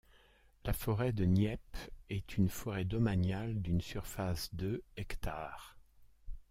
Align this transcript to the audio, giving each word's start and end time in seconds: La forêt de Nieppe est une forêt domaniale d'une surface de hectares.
La 0.65 0.73
forêt 0.73 1.13
de 1.13 1.25
Nieppe 1.25 1.77
est 2.09 2.35
une 2.37 2.49
forêt 2.49 2.85
domaniale 2.85 3.61
d'une 3.61 3.81
surface 3.81 4.49
de 4.55 4.81
hectares. 4.97 5.77